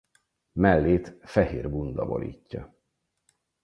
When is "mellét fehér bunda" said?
0.51-2.05